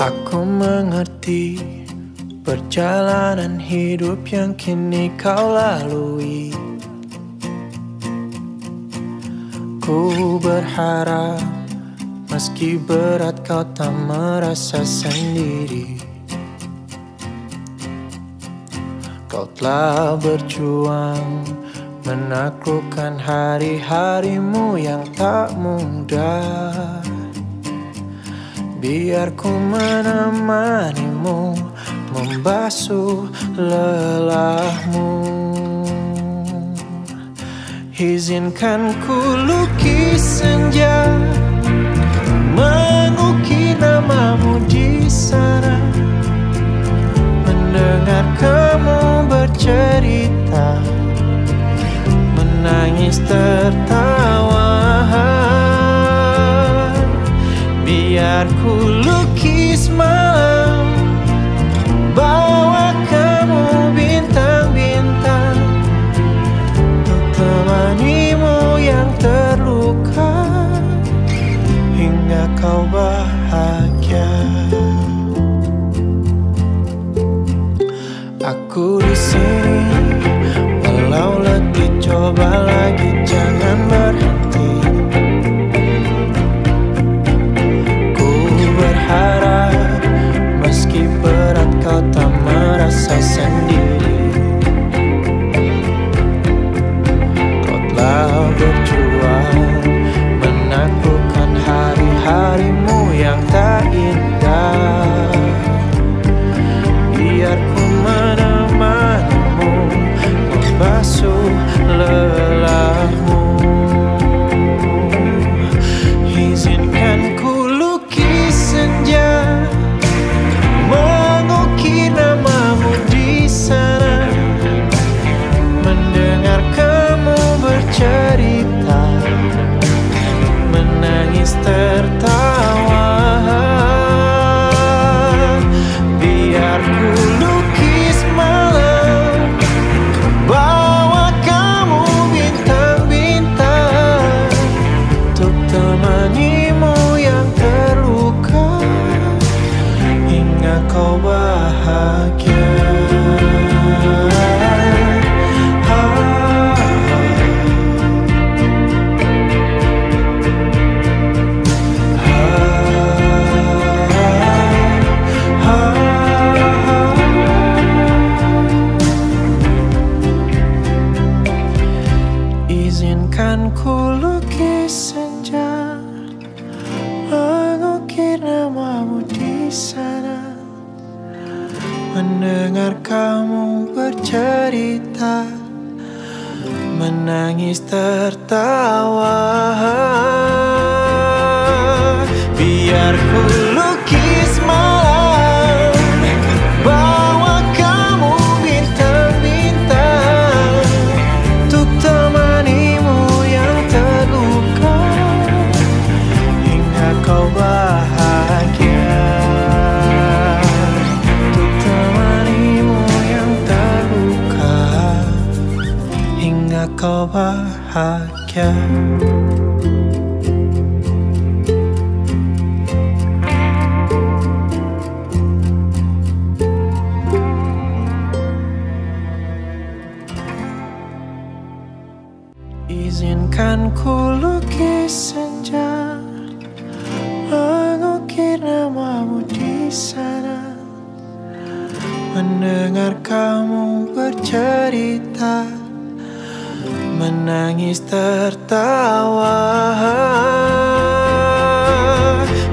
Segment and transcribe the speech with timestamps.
[0.00, 1.60] Aku mengerti
[2.40, 6.48] perjalanan hidup yang kini kau lalui.
[9.84, 11.44] Ku berharap
[12.32, 16.00] meski berat kau tak merasa sendiri.
[19.28, 21.44] Kau telah berjuang
[22.08, 27.19] menaklukkan hari-harimu yang tak mudah.
[28.80, 31.52] Biar ku menemanimu
[32.10, 35.12] Membasuh lelahmu.
[38.00, 41.04] Izinkan ku lukis senja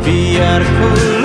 [0.07, 1.16] biar ku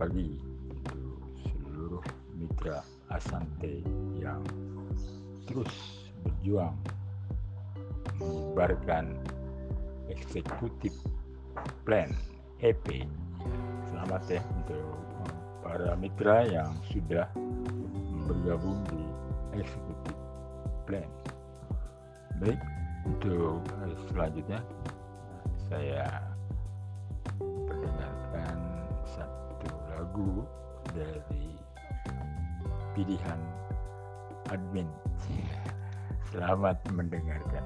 [0.00, 0.32] Bali.
[1.44, 2.00] Seluruh
[2.32, 2.80] mitra
[3.12, 3.84] Asante
[4.16, 4.40] yang
[5.44, 5.68] terus
[6.24, 6.72] berjuang
[8.16, 9.12] menyebarkan
[10.08, 10.96] eksekutif
[11.84, 12.08] plan
[12.64, 13.04] EP
[13.92, 14.88] selamat ya untuk
[15.60, 17.28] para mitra yang sudah
[18.24, 19.04] bergabung di
[19.60, 20.16] eksekutif
[20.88, 21.08] plan.
[22.40, 22.60] Baik
[23.04, 24.64] untuk eh, selanjutnya
[25.68, 26.29] saya
[30.10, 30.42] lagu
[30.90, 31.54] dari
[32.98, 33.38] pilihan
[34.50, 34.90] admin.
[36.34, 37.62] Selamat mendengarkan.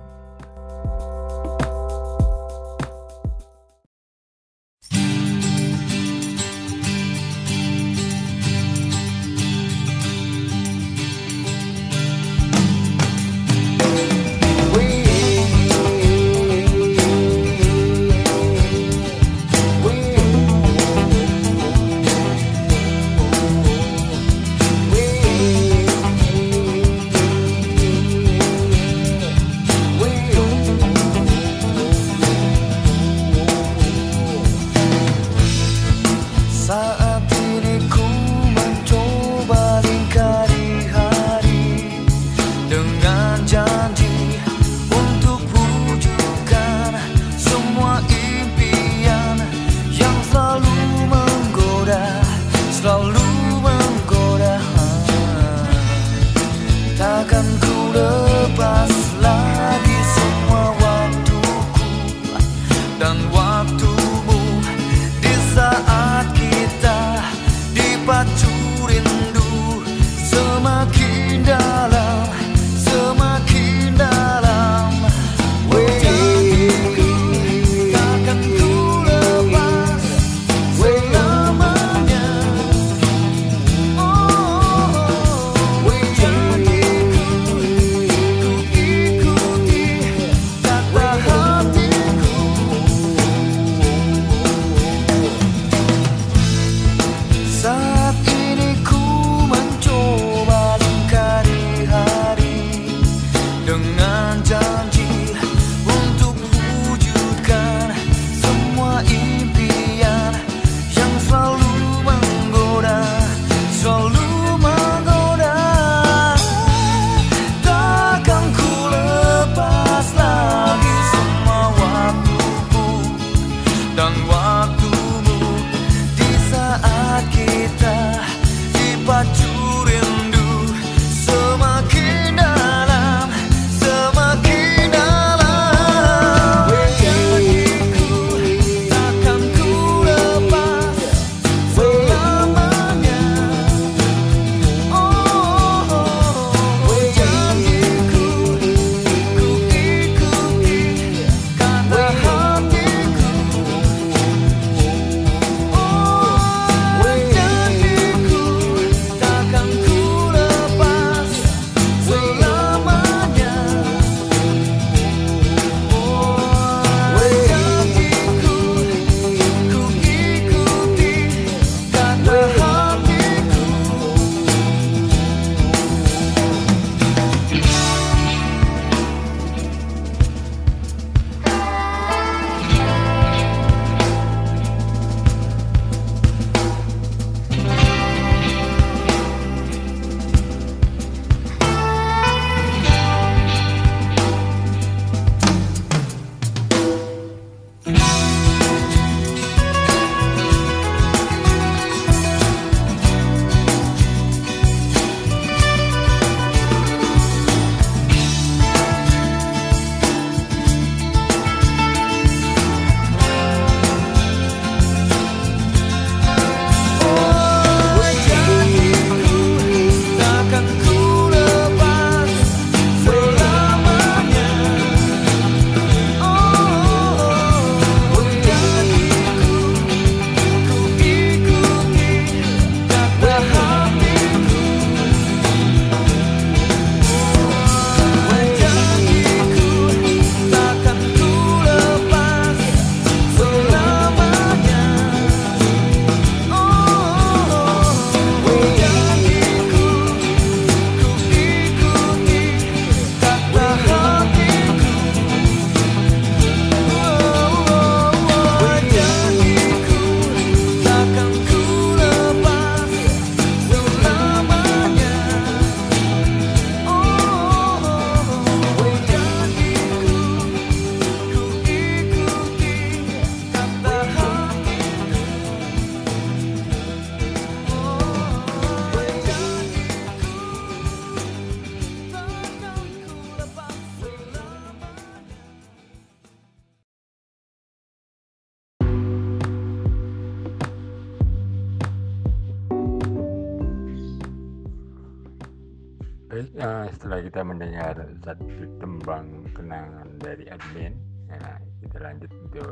[296.42, 297.94] Eh, setelah kita mendengar
[298.26, 298.46] satu
[298.82, 300.98] tembang kenangan dari admin,
[301.30, 302.70] nah, kita lanjut untuk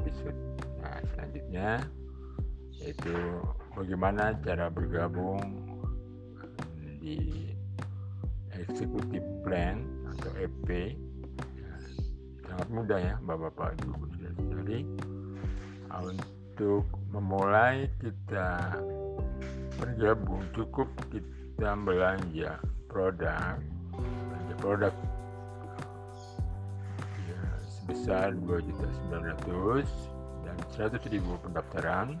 [0.00, 0.38] episode
[0.80, 1.70] nah, selanjutnya
[2.82, 3.14] yaitu
[3.78, 5.38] bagaimana cara bergabung
[6.98, 7.50] di
[8.58, 10.98] executive plan atau EP
[12.46, 14.04] sangat mudah ya bapak-bapak ibu
[14.50, 14.78] jadi
[15.92, 18.76] untuk memulai kita
[19.78, 22.58] bergabung cukup kita belanja
[22.92, 23.56] produk
[23.96, 24.94] belanja produk.
[27.24, 29.88] Ya, sebesar 2.900
[30.44, 32.20] dan 100.000 pendaftaran.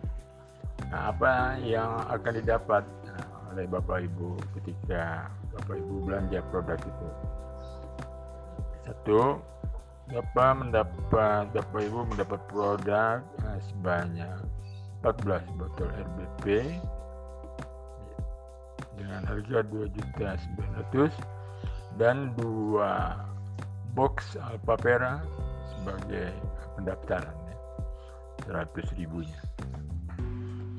[0.88, 7.08] Nah apa yang akan didapat nah, oleh bapak ibu ketika bapak ibu belanja produk itu?
[8.82, 9.20] Satu
[10.08, 14.40] bapak mendapat bapak ibu mendapat produk eh, sebanyak
[15.02, 16.44] 14 botol RBP
[19.02, 21.10] dengan harga 2.900
[21.98, 23.18] dan dua
[23.98, 25.20] box Alpapera
[25.74, 26.30] sebagai
[26.78, 27.58] pendaftaran ya,
[28.62, 29.42] 100 ribunya.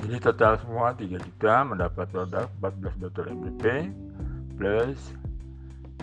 [0.03, 3.63] Jadi total semua 3 juta mendapat produk 14 botol RBP
[4.60, 5.00] plus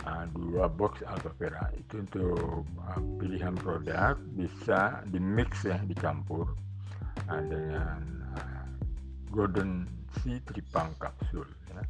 [0.08, 6.48] uh, dua box Alpapera itu untuk uh, pilihan produk bisa dimix ya dicampur
[7.28, 8.00] uh, dengan
[8.32, 8.64] uh,
[9.28, 9.84] Golden
[10.22, 11.84] Sea Tripang kapsul ya.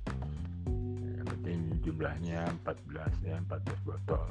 [1.17, 4.27] yang penting jumlahnya 14 ya 14 botol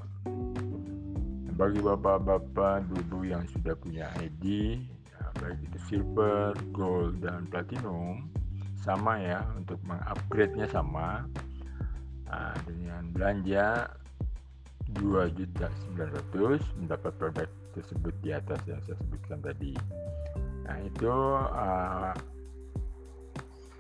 [1.60, 4.80] bagi bapak-bapak dulu yang sudah punya ID
[5.12, 8.32] ya, baik itu silver, gold dan platinum
[8.80, 11.28] sama ya untuk mengupgrade-nya sama
[12.30, 13.90] Nah, dengan belanja
[14.94, 19.74] 2.900 mendapat produk tersebut di atas yang saya sebutkan tadi.
[20.66, 22.14] Nah, itu uh,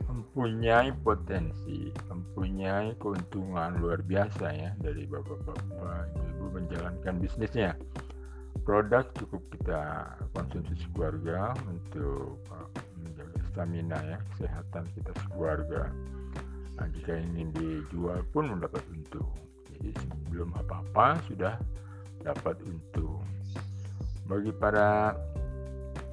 [0.10, 7.78] mempunyai potensi, mempunyai keuntungan luar biasa ya dari bapak-bapak ibu menjalankan bisnisnya.
[8.66, 12.70] Produk cukup kita konsumsi sekeluarga untuk uh,
[13.02, 15.90] menjaga stamina ya, kesehatan kita sekeluarga.
[16.78, 19.30] Nah, jika ingin dijual pun mendapat untung.
[19.74, 21.56] Jadi sebelum apa-apa sudah
[22.26, 23.22] dapat untung.
[24.30, 25.18] Bagi para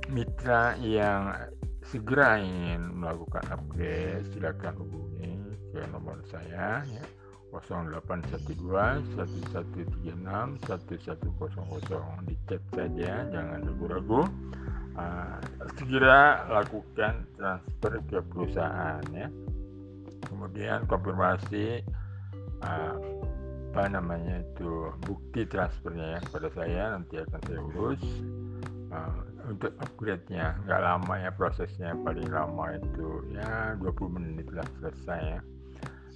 [0.08, 1.34] mitra yang
[1.90, 5.38] segera ingin melakukan upgrade, silakan hubungi
[5.70, 7.04] ke nomor saya ya.
[7.56, 14.22] 0812 1136 1100 di chat saja jangan ragu-ragu.
[14.96, 15.36] Uh,
[15.76, 19.28] segera lakukan transfer ke perusahaan ya.
[20.26, 21.84] Kemudian konfirmasi
[22.64, 22.96] uh,
[23.76, 28.02] apa namanya itu bukti transfernya ya kepada saya nanti akan saya urus.
[28.88, 35.20] Uh, untuk upgrade-nya nggak lama ya prosesnya paling lama itu ya 20 menit lah selesai
[35.38, 35.40] ya.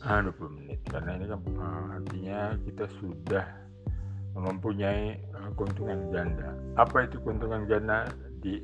[0.03, 0.81] Ah, 20 menit.
[0.89, 3.47] Karena ini kan uh, artinya kita sudah
[4.35, 8.09] mempunyai uh, keuntungan ganda apa itu keuntungan ganda
[8.41, 8.63] di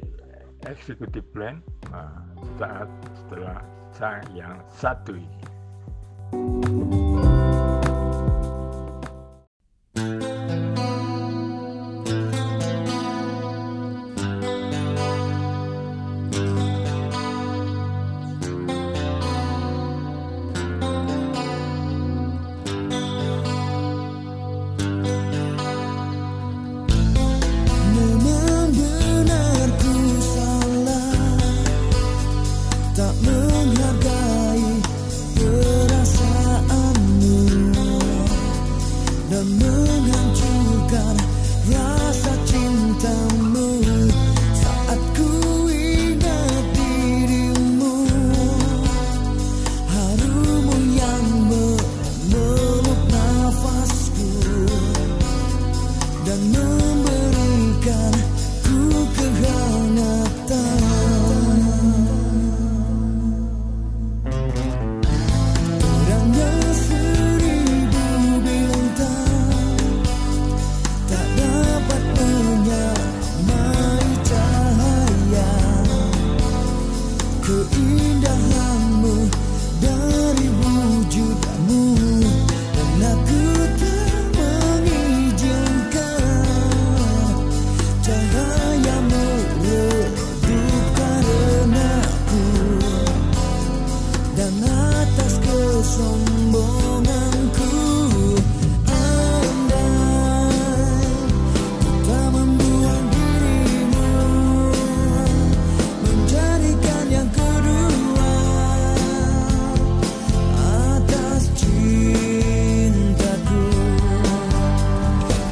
[0.64, 2.23] executive plan uh,
[2.58, 3.62] saat setelah
[4.37, 7.05] yang satu ini.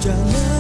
[0.04, 0.53] 想念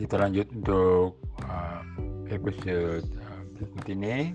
[0.00, 1.84] kita lanjut untuk uh,
[2.32, 4.32] episode uh, berikut ini.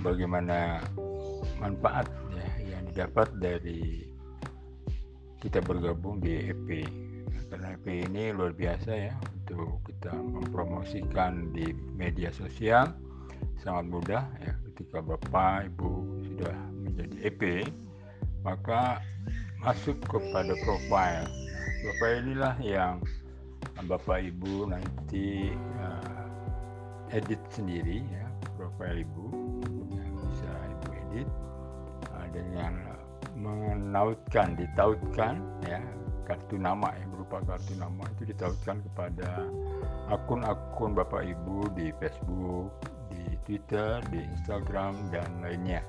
[0.00, 0.80] Bagaimana
[1.60, 4.08] manfaat ya, yang didapat dari
[5.44, 6.88] kita bergabung di EP.
[7.52, 12.88] Karena EP ini luar biasa ya untuk kita mempromosikan di media sosial
[13.60, 17.42] sangat mudah ya ketika bapak ibu sudah menjadi EP
[18.42, 19.00] maka
[19.62, 21.24] masuk kepada profile
[21.80, 23.00] profile inilah yang
[23.84, 26.26] bapak ibu nanti uh,
[27.12, 29.26] edit sendiri ya profile ibu.
[29.92, 31.28] Yang bisa ibu edit.
[32.10, 32.72] Uh, dengan
[33.36, 35.80] menautkan ditautkan ya.
[36.24, 39.44] Kartu nama yang berupa kartu nama itu ditautkan kepada
[40.08, 42.72] akun-akun bapak ibu di Facebook
[43.12, 45.84] di Twitter di Instagram dan lainnya.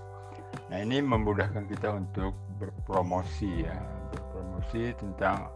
[0.68, 3.80] Nah ini memudahkan kita untuk berpromosi ya.
[4.12, 5.48] Berpromosi tentang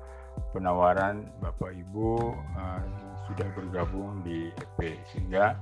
[0.51, 2.83] penawaran Bapak Ibu uh,
[3.29, 5.53] sudah bergabung di EP sehingga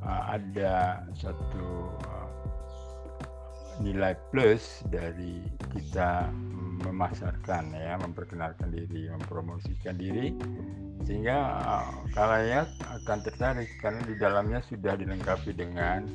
[0.00, 2.28] uh, ada satu uh,
[3.80, 6.28] nilai plus dari kita
[6.82, 10.34] memasarkan ya memperkenalkan diri mempromosikan diri.
[11.02, 12.70] Sehingga uh, kalayak
[13.02, 16.06] akan tertarik karena di dalamnya sudah dilengkapi dengan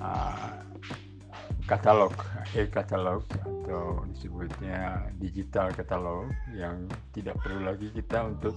[0.00, 0.71] uh,
[1.72, 2.12] katalog
[2.52, 6.84] e-katalog atau disebutnya digital katalog yang
[7.16, 8.52] tidak perlu lagi kita untuk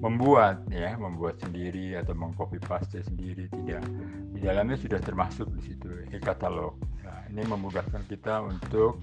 [0.00, 3.84] membuat ya membuat sendiri atau mengcopy paste sendiri tidak.
[4.32, 8.96] Di dalamnya sudah termasuk di situ e-katalog nah, ini memudahkan kita untuk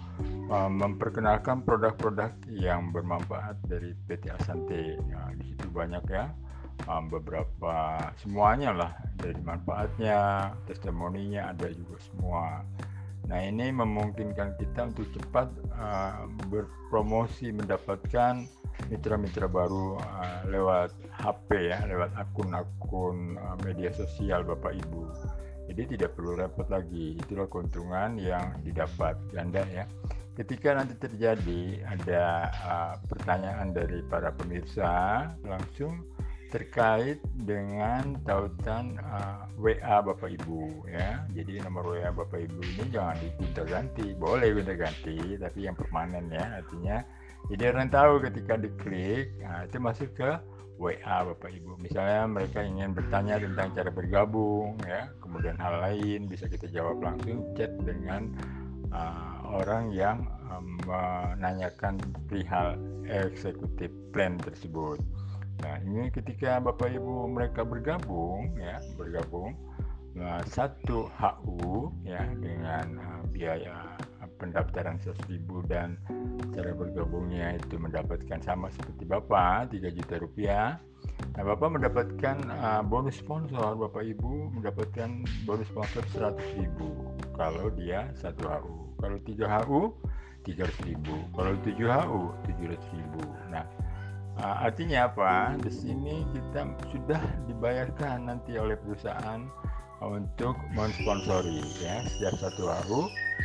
[0.49, 4.97] uh, memperkenalkan produk-produk yang bermanfaat dari PT Asante.
[5.05, 6.33] Nah, di situ banyak ya
[6.89, 8.91] um, beberapa semuanya lah.
[9.21, 12.65] Dari manfaatnya testimoninya ada juga semua
[13.29, 18.45] Nah ini memungkinkan kita untuk cepat uh, berpromosi mendapatkan
[18.89, 25.03] mitra-mitra baru uh, lewat HP ya, lewat akun-akun uh, media sosial Bapak Ibu.
[25.71, 27.15] Jadi tidak perlu repot lagi.
[27.15, 29.85] Itulah keuntungan yang didapat ganda ya.
[30.35, 36.07] Ketika nanti terjadi ada uh, pertanyaan dari para pemirsa, langsung
[36.51, 41.23] terkait dengan tautan uh, WA Bapak Ibu ya.
[41.31, 46.27] Jadi nomor WA Bapak Ibu ini jangan digonta ganti, boleh gonta ganti tapi yang permanen
[46.27, 46.99] ya artinya.
[47.47, 50.29] Jadi orang tahu ketika diklik nah, itu masuk ke
[50.75, 51.79] WA Bapak Ibu.
[51.79, 57.47] Misalnya mereka ingin bertanya tentang cara bergabung ya, kemudian hal lain bisa kita jawab langsung
[57.55, 58.33] chat dengan
[58.91, 62.75] uh, orang yang um, menanyakan perihal
[63.07, 64.99] eksekutif plan tersebut.
[65.61, 69.53] Nah, ini ketika Bapak Ibu mereka bergabung ya, bergabung
[70.17, 73.97] nah, satu HU ya dengan uh, biaya
[74.41, 76.01] pendaftaran 100.000 dan
[76.49, 80.81] cara bergabungnya itu mendapatkan sama seperti Bapak 3 juta rupiah.
[81.37, 86.73] Nah, Bapak mendapatkan uh, bonus sponsor, Bapak Ibu mendapatkan bonus sponsor 100.000
[87.37, 88.77] kalau dia satu HU.
[88.97, 89.81] Kalau 3 HU
[90.41, 91.37] 300.000.
[91.37, 93.53] Kalau 7 HU 700.000.
[93.53, 93.65] Nah,
[94.39, 95.59] Nah, artinya apa?
[95.59, 99.43] Di sini kita sudah dibayarkan nanti oleh perusahaan
[100.01, 103.01] untuk mensponsori ya setiap satu hari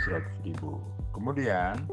[0.09, 0.81] 100 ribu.
[1.13, 1.85] Kemudian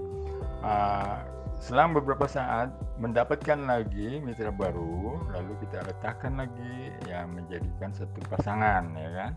[0.64, 1.26] uh,
[1.60, 8.88] selang beberapa saat mendapatkan lagi mitra baru, lalu kita letakkan lagi yang menjadikan satu pasangan
[8.96, 9.32] ya kan.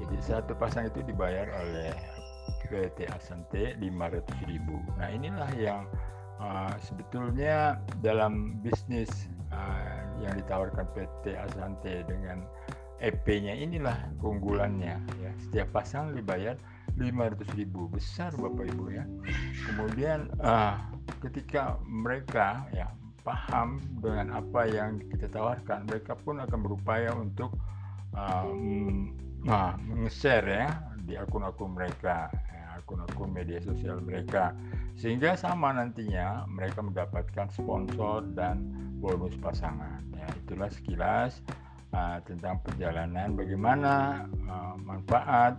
[0.00, 1.92] Jadi satu pasang itu dibayar oleh
[2.70, 4.78] PT Asante 500 ribu.
[4.96, 5.84] Nah inilah yang
[6.40, 12.42] uh, sebetulnya dalam bisnis uh, yang ditawarkan PT Asante dengan
[13.00, 15.30] EP-nya inilah keunggulannya ya.
[15.48, 16.56] Setiap pasang dibayar
[17.00, 19.04] 500.000 besar Bapak Ibu ya.
[19.64, 20.76] Kemudian uh,
[21.24, 22.92] ketika mereka ya
[23.24, 27.52] paham dengan apa yang kita tawarkan mereka pun akan berupaya untuk
[28.16, 28.48] uh,
[29.44, 29.76] nah,
[30.08, 30.68] share ya
[31.04, 32.32] di akun-akun mereka
[32.80, 34.56] akun-akun media sosial mereka.
[34.96, 38.64] Sehingga sama nantinya mereka mendapatkan sponsor dan
[39.00, 40.00] bonus pasangan.
[40.16, 41.40] Ya itulah sekilas
[41.92, 45.56] uh, tentang perjalanan bagaimana uh, manfaat